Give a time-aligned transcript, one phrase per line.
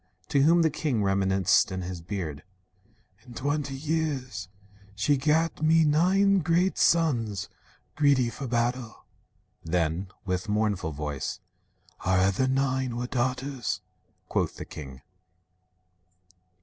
[0.29, 2.41] To whom the king, rem'niscent in his beard:
[3.23, 4.49] "In twenty years
[4.95, 7.49] she gat me nine great sons,
[7.95, 9.05] Greedy for battle."
[9.63, 11.39] Then, with mournful voice,
[11.99, 13.81] "Our other nine were daughters,"
[14.27, 15.03] quoth the king.